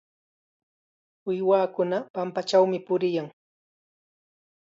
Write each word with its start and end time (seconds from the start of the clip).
Uywakunaqa 1.29 2.07
pampakunachawmi 2.13 2.77
puriyan. 2.85 3.27